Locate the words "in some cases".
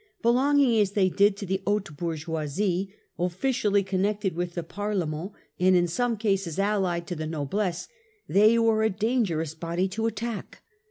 5.75-6.57